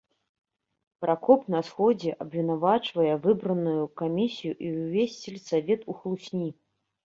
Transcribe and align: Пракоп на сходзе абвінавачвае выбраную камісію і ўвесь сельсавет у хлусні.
Пракоп 1.03 1.41
на 1.55 1.59
сходзе 1.67 2.15
абвінавачвае 2.25 3.11
выбраную 3.27 3.77
камісію 4.03 4.53
і 4.65 4.75
ўвесь 4.81 5.19
сельсавет 5.23 5.81
у 5.93 6.03
хлусні. 6.03 6.51